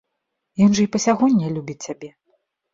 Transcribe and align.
Ён 0.67 0.71
жа 0.79 0.85
і 0.87 0.87
па 0.95 1.03
сягоння 1.05 1.53
любіць 1.61 1.79
цябе. 1.87 2.13